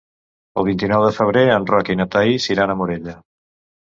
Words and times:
El 0.61 0.65
vint-i-nou 0.69 1.03
de 1.07 1.11
febrer 1.19 1.43
en 1.57 1.67
Roc 1.73 1.91
i 1.95 1.99
na 2.01 2.07
Thaís 2.17 2.49
iran 2.57 2.75
a 2.77 2.81
Morella. 2.81 3.15